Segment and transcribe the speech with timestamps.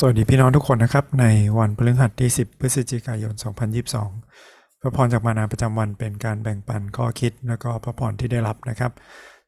[0.00, 1.26] สวัสดีพี่น้องทุกคนนะครับ ใน
[1.58, 3.34] วันพฤหัสที่ 10 พฤศจิกายน
[4.06, 8.92] 2022 พระพรจากมานาประจำวันเป็นการแบ่งปันข้อคิดและก็พระพรที่ได้รับนะครับ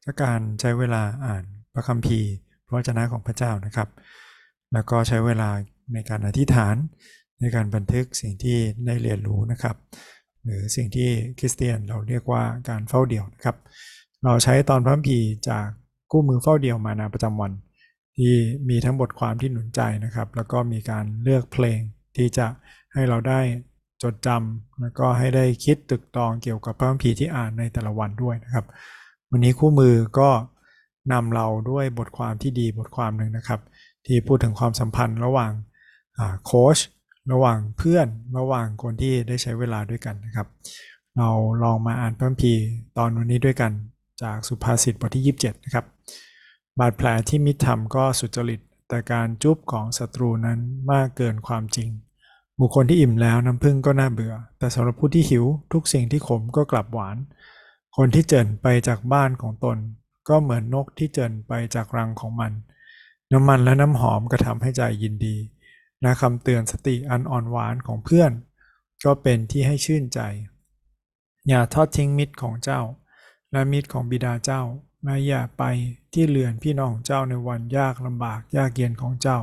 [0.04, 2.30] จากการใช้เวลาอ่านพระคัมภีร์
[2.66, 3.88] พระวจนะของพระเจ้านะครับ
[4.72, 5.50] แล้วก็ใช้เวลา
[5.92, 6.76] ในการอธิษฐาน
[7.40, 9.76] ในการบันทึกสิ่งที่ได้เรียนรู้นะครับ
[10.44, 13.56] หรือสิ่งที่คริสเตียนเราเรียกว่าการเฝ้าเดี่ยวนะครับ
[14.24, 15.66] เราใช้ตอนพระคัมภีร์จาก
[16.12, 17.52] กู้มือเฝ้าเดี่ยวมานาประจำวัน
[18.18, 18.34] ที่
[18.68, 21.80] มีทั้งบทความที่หนุนใจนะครับ แล้วก็มีการเลือกเพลง
[22.16, 22.46] ที่จะ
[22.92, 23.40] ให้เราได้
[24.02, 28.64] จดจำแล้วก็ให้ได้คิดตึกตองเกี่ยวกับพระคัมภีร์ที่อ่านในแต่ละวันด้วยนะครับ
[29.30, 30.30] วันนี้คู่มือก็
[31.12, 33.60] นำเราด้วยบทความที่ดีบทความหนึ่งนะครับ
[34.06, 35.52] ที่พูดถึงความสัมพันธ์ระหว่าง
[36.44, 36.78] โค้ช
[37.32, 38.06] ระหว่างเพื่อน
[38.38, 40.46] ระหว่างคนที่ได้ใช้เวลาด้วยกันนะครับ
[41.18, 41.30] เรา
[41.62, 42.62] ลองมาอ่านพระคัมภีร์
[42.98, 43.72] ตอนวันนี้ด้วยกัน
[44.22, 45.84] จากสุภาษิตบทที่ 27 นะครับ
[46.78, 50.58] บาดแผลที่มิตรทำก็สุจริต แต่การจุบของศัตรูนั้น
[50.92, 51.90] มากเกินความจริง
[52.60, 57.16] บุคคลที่อิ่มแล้วน้ำพึ่งก็น่าเบื่อ แต่สำหรับผู้ที่หิวทุกสิ่งที่ขมก็กลับหวาน
[57.96, 59.78] คนที่เจินไปจากบ้านของตน
[60.28, 62.52] ก็เหมือนนกที่เจินไปจากรังของมัน
[63.32, 65.36] น้ำมันและน้ำหอมก็ทำให้ใจยินดี
[66.02, 68.32] และคำเตือนสติอันอ่อนหวานของเพื่อน
[69.04, 70.20] ก็เป็นที่ให้ชื่นใจ
[71.48, 72.80] อย่าทอดทิ้งมิตรของเจ้า
[73.52, 74.62] และมิตรของบิดาเจ้า
[75.04, 75.64] และอย่าไป
[76.14, 79.38] ที่เรือนพี่น้องของเจ้าในวันยากลำบากยากเย็นของเจ้า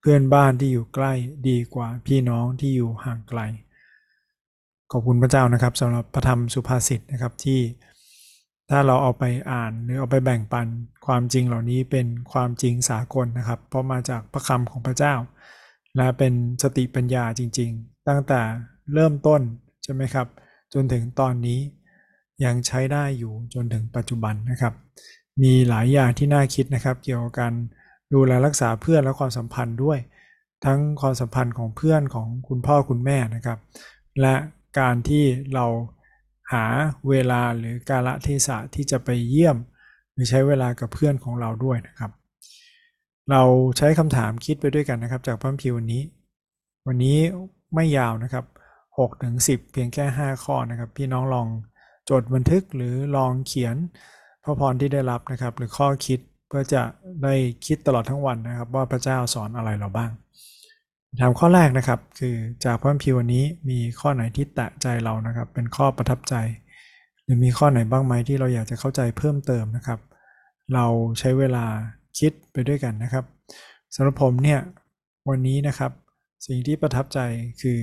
[0.00, 1.12] เพื่อนบ้านที่อยู่ใกล้
[1.48, 3.40] ดีกว่าพี่น้องที่อยู่ห่างไกล
[4.92, 7.60] ขอบคุณพระเจ้านะครับสำหรับพระธรรมสุภาษิตนะครับที่
[8.70, 10.66] ถ้าเราเอาไปอ่านหรือเอาไปแบ่งปัน
[11.06, 15.14] ความจริงเหล่านี้เป็นความจริงสากลนะครับ เพราะมาจากพระคำของพระเจ้า
[15.96, 16.32] และเป็น
[16.62, 18.40] สติปัญญาจริง ๆ ตั้งแต่
[18.94, 19.40] เริ่มต้น
[19.82, 20.26] ใช่ไหมครับ
[20.72, 21.60] จนถึงตอนนี้
[22.44, 24.74] ยังใช้ได้อยู่จนถึงปัจจุบันนะครับ
[25.42, 27.52] มีหลายอย่างที่น่าคิดนะครับ เกี่ยวกับการ
[28.14, 29.98] ดูแลรักษาเพื่อนและความสัมพันธ์ด้วย
[30.64, 33.58] ทั้งความสัมพันธ์ของเพื่อนของคุณพ่อคุณแม่นะครับ
[34.20, 34.34] และ
[34.78, 35.66] การที่เรา
[36.52, 36.64] หา
[37.08, 39.56] เวลาหรือกาละเทศะที่จะไปเยี่ยม
[40.12, 42.10] หรือใช้เวลากับเพื่อนของเราด้วยนะครับ
[43.30, 43.42] เรา
[43.78, 46.02] ใช้คำถามคิดไปด้วยกันนะครับ จากพระคัมภีร์วันนี้
[46.86, 47.18] วันนี้
[47.74, 48.44] ไม่ยาวนะครับ
[48.86, 51.48] 6ถึง10 เพียงแค่ 5 ข้อนะครับ พี่น้องลอง
[52.10, 53.76] จดบันทึกหรือลองเขียน
[54.44, 56.82] พระพรที่ได้รับนะครับ หรือข้อคิดเพื่อจะ
[57.24, 57.34] ได้
[57.66, 60.10] คิดตลอดทั้งวันนะครับ ว่าพระเจ้าสอนอะไรเราบ้าง
[61.20, 66.34] ถามข้อแรกนะครับ คือจากพระคัมภีร์วันนี้มีข้อไหนที่แตะใจเรานะครับ เป็นข้อประทับใจ
[67.24, 70.00] หรือมีข้อไหนบ้างไหมที่เราอยากจะเข้าใจเพิ่มเติมนะครับ
[70.74, 70.86] เรา
[71.18, 71.66] ใช้เวลา
[72.18, 73.24] คิดไปด้วยกันนะครับ
[73.94, 74.60] สำหรับผมเนี่ย
[75.28, 75.92] วันนี้นะครับ
[76.46, 77.18] สิ่งที่ประทับใจ
[77.62, 77.78] คือ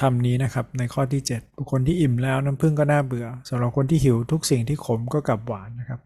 [0.00, 6.00] คำนี้นะครับในข้อที่ 7 บุคคลที่อิ่มแล้วน้ำพึ่งก็น่าเบื่อสำหรับคนที่หิวทุกสิ่งที่ขมก็กลับหวานนะครับ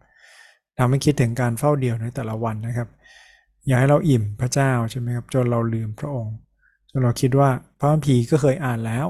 [0.77, 2.89] ทำให้คิดถึงการเฝ้าเดี่ยวในแต่ละวันนะครับ
[3.67, 6.35] อย่าให้เราอิ่มพระเจ้าใช่ไหมครับจนเราลืมพระองค์
[6.91, 7.49] จนเราคิดว่า
[7.79, 9.07] พระคัมภีร์ก็เคยอ่านแล้ว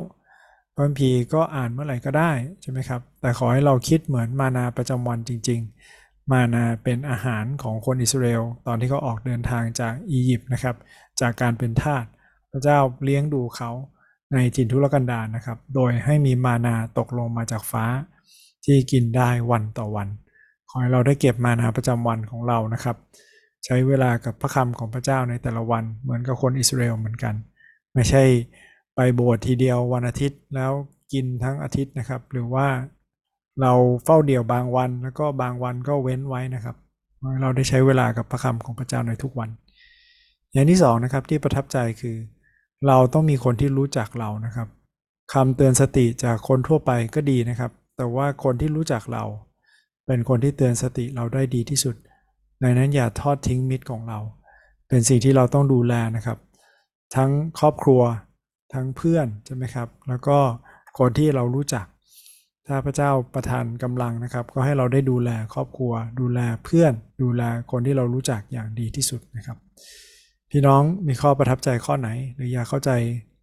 [0.73, 5.59] พระคัมภีร์ก็อ่านเมื่อไหร่ก็ได้ใช่ไหมครับ แต่ขอให้เราคิดเหมือนมานาประจำวันจริง
[5.95, 10.75] ๆ มานาเป็นอาหารของคนอิสราเอลตอนที่เขาออกเดินทางจากอียิปต์นะครับ
[11.21, 12.05] จากการเป็นทาส
[12.51, 13.71] พระเจ้าเลี้ยงดูเขา
[14.33, 17.85] ในถิ่นทุรกันดารนะครับ โดยให้มีมานาตกลงมาจากฟ้า
[18.65, 20.07] ที่กินได้วันต่อวัน
[20.69, 22.97] ขอให้เราได้เก็บมานาประจำวันของเรานะครับ
[23.65, 27.33] ใช้เวลากับพระคำของพระเจ้าในแต่ละวันเหมือนกับคนอิสราเอลเหมือนกัน
[27.93, 28.23] ไม่ใช่
[28.95, 30.71] ไปโบสถ์ทีเดียววันอาทิตย์แล้ว
[31.13, 32.67] กินทั้งอาทิตย์นะครับ หรือว่า
[33.61, 33.73] เรา
[34.03, 36.75] เฝ้าเดี่ยวบางวันแล้วก็บางวันก็เว้นไว้นะครับ
[37.41, 39.49] เราได้ใช้เวลากับพระคำของพระเจ้าในทุกวัน
[40.53, 42.15] อย่างที่สองนะครับที่ประทับใจคือ
[42.87, 44.67] เราต้องมีคนที่รู้จักเรานะครับ
[45.33, 49.23] คำเตือนสติจากคนทั่วไปก็ดีนะครับ แต่ว่าคนที่รู้จักเรา
[50.05, 51.95] เป็นคนที่เตือนสติเราได้ดีที่สุด
[52.63, 54.19] ดังนั้นอย่าทอดทิ้งมิตรของเรา
[54.87, 56.37] เป็นสิ่งที่เราต้องดูแลนะครับ
[57.15, 58.01] ทั้งครอบครัว
[58.73, 60.37] ทั้งเพื่อนใช่ไหมครับ แล้วก็
[60.99, 61.85] คนที่เรารู้จัก
[62.67, 69.57] ถ้าพระเจ้าประทานกำลังนะครับ ก็ให้เราได้ดูแลครอบครัว ดูแลเพื่อน ดูแลคนที่เรารู้จักอย่างดีที่สุดนะครับ
[70.55, 72.91] พี่น้องมีข้อประทับใจข้อไหน หรืออยากเข้าใจ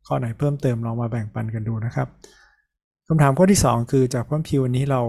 [0.06, 2.08] ข้อไหนเพิ่มเติมลองมาแบ่งปันกันดูนะครับ
[3.06, 5.02] คำถามข้อที่ 2 คือจากพระพิวันนี้เรา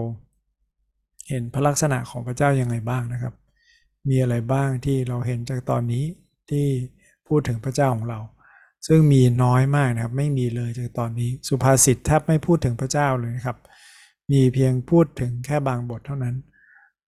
[1.30, 3.33] เห็นพระลักษณะของพระเจ้ายังไงบ้างนะครับ
[4.09, 6.03] มีอะไรบ้างที่เราเห็นจากตอนนี้
[6.50, 6.65] ที่
[7.27, 8.19] พูดถึงพระเจ้าของเรา
[8.88, 13.57] ซึ่งมีน้อยมากนะครับ ไม่มีเลยจากตอนนี้สุภาษิตแทบไม่พูดถึงพระเจ้าเลยนะครับ
[14.31, 16.36] มีเพียงพูดถึงแค่บางบทเท่านั้น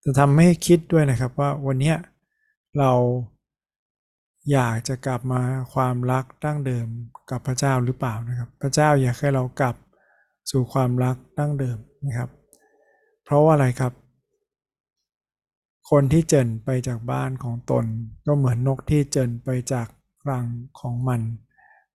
[0.03, 1.93] จะทำให้คิดด้วยนะครับว่าวันนี้
[2.79, 2.91] เรา
[4.51, 5.41] อยากจะกลับมา
[5.73, 6.87] ความรักดั้งเดิม
[7.29, 9.75] กับพระเจ้าหรือเปล่านะครับ พระเจ้าอยากให้เรากลับ
[10.51, 12.29] สู่ความรักดั้งเดิมนะครับ
[13.23, 13.93] เพราะว่าอะไรครับ
[15.89, 17.85] คนที่เจินไปจากบ้านของตน
[18.25, 19.87] ก็เหมือนนกที่เจินไปจาก
[20.23, 20.45] กลาง
[20.79, 21.21] ของมัน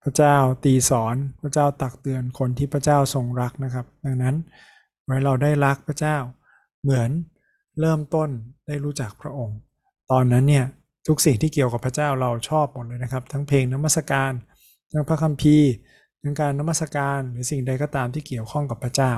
[0.03, 4.37] พระเจ้าตีสอนพระเจ้าตักเตือนคนที่พระเจ้าทรงรักนะครับ ดังนั้น
[5.05, 6.17] ไว้เราได้รักพระเจ้า
[6.83, 7.11] เหมือน
[7.81, 8.29] เริ่มต้น
[8.67, 9.59] ได้รู้จักพระองค์
[10.11, 10.67] ตอนนั้นเนี่ย
[11.09, 14.33] ทุกสิ่งที่เกี่ยวกับพระเจ้าเราชอบหมดเลยนะครับ ทั้งเพลงนมัสการ
[14.93, 15.71] ทั้งพระคัมภีร์
[16.23, 19.13] ทั้งการนมัสการหรือสิ่งใดก็ตามที่เกี่ยวข้องกับพระเจ้า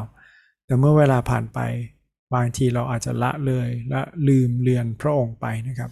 [0.66, 1.58] แต่เมื่อเวลาผ่านไป
[2.34, 5.90] บางทีเราอาจจะละเลยละลืมเลือนพระองค์ไปนะครับ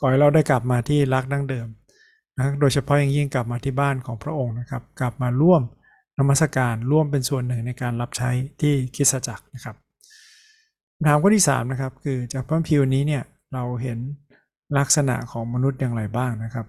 [0.00, 1.66] ก่อนเราได้กลับมาที่รักดั้งเดิม
[2.36, 5.62] นะโดยเฉพาะอย่างยิ่งกลับมาที่บ้านของพระองค์นะครับ กลับมาร่วม
[6.18, 8.30] นมัสการร่วมเป็นส่วนหนึ่งในการรับใช้
[8.60, 9.76] ที่คิสจักรนะครับ
[11.06, 13.22] ถามข้อที่3นะครับคือจากพระพิวนี้เนี่ย
[13.52, 13.98] เราเห็น
[14.78, 16.66] ลักษณะของมนุษย์อย่างไรบ้างนะครับ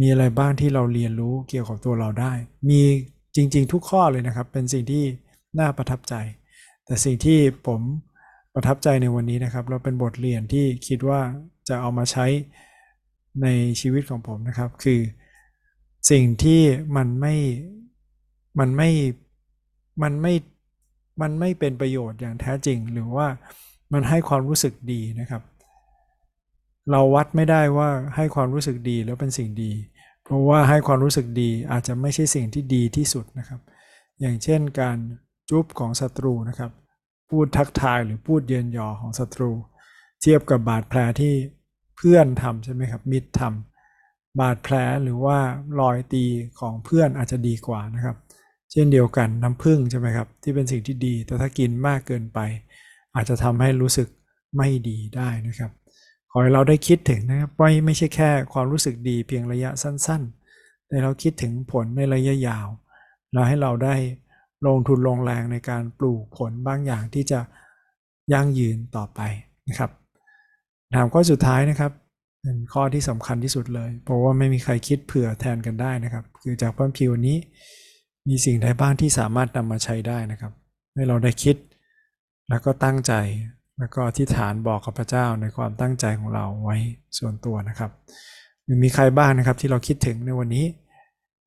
[0.00, 2.32] มีอะไรบ้างที่เราเรียนรู้เกี่ยวกับตัวเราได้
[2.68, 2.80] มี
[3.36, 5.04] จริง ๆ ทุกข้อเลยนะครับ เป็นสิ่งที่
[5.58, 6.14] น่าประทับใจ
[6.86, 7.80] แต่สิ่งที่ผม
[8.54, 11.20] ประทับใจในวันนี้นะครับ เราเป็นบทเรียนที่คิดว่า
[11.68, 12.26] จะเอามาใช้
[13.42, 13.46] ใน
[13.80, 15.00] ชีวิตของผมนะครับ คือ
[16.10, 16.62] สิ่งที่
[16.96, 17.34] มันไม่
[18.58, 18.90] มันไม่
[20.02, 20.34] มันไม่
[21.20, 23.26] มันไม่เป็นประโยชน์อย่างแท้จริง หรือว่า
[23.92, 25.42] มันให้ความรู้สึกดีนะครับ
[26.90, 29.72] เราวัดไม่ได้ว่าให้ความรู้สึกดีแล้วเป็นสิ่งดี
[30.24, 33.60] เพราะว่าให้ความรู้สึกดีอาจจะไม่ใช่สิ่งที่ดีที่สุดนะครับ
[34.20, 34.98] อย่างเช่นการ
[35.50, 36.70] จุ๊บของศัตรูนะครับ
[37.30, 39.50] พูดทักทายหรือพูดเยินยอของศัตรู
[40.22, 41.34] เทียบกับบาดแผลที่
[41.96, 45.38] เพื่อนทำใช่ไหมครับมิตรทำบาดแผลหรือว่า
[45.80, 46.24] รอยตี
[46.60, 48.16] ของเพื่อนอาจจะดีกว่านะครับ
[48.72, 52.38] เช่นเดียวกันน้ำผึ้งใช่ไหมครับที่เป็นสิ่งที่ดี แต่ถ้ากินมากเกินไป
[53.14, 54.08] อาจจะทำให้รู้สึก
[54.56, 55.70] ไม่ดีได้นะครับ
[56.32, 60.22] ขอให้เราได้คิดถึงนะครับไว่ไม่ใช่แค่ความรู้สึกดีเพียงระยะสั้น
[60.56, 62.66] ๆ แต่เราคิดถึงผลในระยะยาว
[63.32, 63.96] เราให้เราได้
[64.66, 67.40] ลงทุนลงแรงในการปลูกผลบางอย่างที่จะ
[68.32, 69.20] ยั่งยืนต่อไป
[69.68, 69.90] นะครับ
[70.94, 71.92] ถามข้อสุดท้ายนะครับ
[72.42, 77.36] เป็นข้อที่สำคัญที่สุดเลย เพราะว่าไม่มีใครคิดเผื่อแทนกันได้นะครับ คือจากพระพิวนี้
[78.28, 80.52] มีสิ่งใดบ้างที่สามารถนำมาใช้ได้นะครับ
[80.94, 81.56] ให้เราได้คิด
[82.48, 83.12] แล้วก็ตั้งใจ
[83.82, 86.76] แล้วก็ที่ฐานบอกกับพระเจ้าในความตั้งใจของเราไว้
[87.18, 87.90] ส่วนตัวนะครับ
[88.82, 90.66] มีใครบ้างนะครับที่เราคิดถึงในวันนี้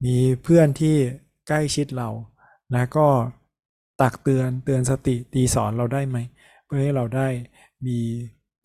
[0.06, 0.96] มีเพื่อนที่
[1.48, 2.10] ใกล้ชิดเรา
[2.74, 3.08] แล้วก็
[4.02, 6.18] ตักเตือนเตือนสติตีสอนเราได้ไหม
[6.66, 7.28] เพื่อให้เราได้
[7.88, 7.98] มี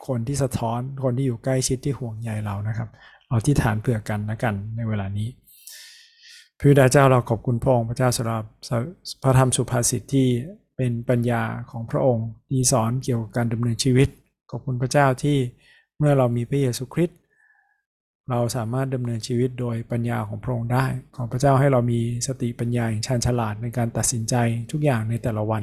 [0.07, 2.89] คนที่สะท้อนคนที่อยู่ใกล้ชิดที่ห่วงใยเรานะครับ
[3.29, 5.29] เอาที่ฐานเผื่อกันนะกันในเวลานี้
[6.59, 8.43] พระบิดาเจ้าเราขอบคุณพระองค์พระเจ้าสำหรับ
[9.23, 10.27] พระธรรมสุภาษิตที่
[10.83, 14.09] เป็นปัญญาของพระองค์ ที่สอนเกี่ยวกับการดำเนินชีวิต
[14.51, 15.39] ขอบคุณพระเจ้าที่
[15.99, 17.19] เมื่อเรามีพระเยซูคริสต์
[18.31, 20.87] เราสามารถดำเนินชีวิตโดยปัญญาของพระองค์ได้
[21.17, 24.35] ขอพระเจ้าให้เรามีสติปัญญาอย่างชาญฉลาดในการตัดสินใจ
[24.73, 25.63] ทุกอย่างในแต่ละวัน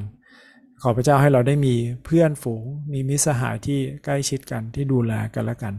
[0.81, 1.75] ขอพระเจ้าให้เราได้มี
[2.05, 2.63] เพื่อนฝูง
[2.93, 5.73] มีมิตรสหายที่ใกล้ชิดกันที่ดูแลกันและกัน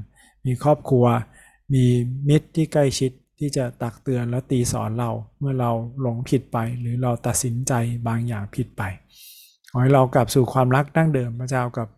[0.47, 1.07] มีครอบครัว
[1.75, 1.85] มี
[2.29, 5.71] มิตรที่ใกล้ชิดที่จะตักเตือนและตีสอนเราเมื่อเรา
[6.01, 7.73] หลงผิดไป หรือเราตัดสินใจ
[8.07, 8.83] บางอย่างผิดไป
[9.71, 11.89] ขอให้เรากลับสู่ความรักดั้งเดิมพระเจ้ากับ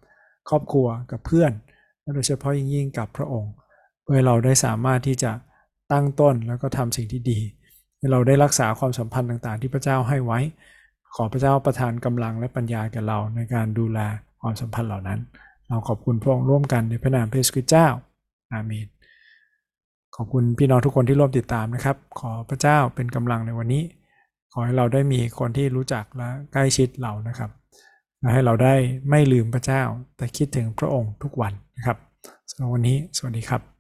[0.49, 1.53] ครอบครัวกับเพื่อน
[2.01, 3.53] และโดยเฉพาะยิ่งยิ่งกับพระองค์
[4.03, 5.33] เพื่อเราได้สามารถที่จะ
[5.93, 7.39] ตั้งต้นแล้วก็ทำสิ่งที่ดี
[7.97, 10.41] ให้เราได้รักษาความสัมพันธ์ต่างๆ ที่พระเจ้าให้ไว้
[11.15, 13.99] ขอพระเจ้าประทานกำลังและปัญญาแก่เราในการดูแล
[14.41, 15.21] ความสัมพันธ์เหล่านั้น
[15.69, 17.87] เราขอบคุณพระองค์ร่วมกันในพระนามพระเยซูคริสต์เจ้า
[18.53, 18.87] อาเมน
[20.17, 23.83] ขอบคุณพี่น้องทุกคนที่ร่วมติดตามนะครับ ขอพระเจ้าเป็นกำลังในวันนี้
[24.53, 27.51] ขอให้เราได้มีคนที่รู้จักและใกล้ชิดเรานะครับ
[28.33, 28.75] ให้เราได้
[29.11, 29.83] ไม่ลืมพระเจ้า
[30.17, 31.99] แต่คิดถึงพระองค์ทุกวันนะครับ
[32.51, 33.80] สำหรับวันนี้สวัสดีครับ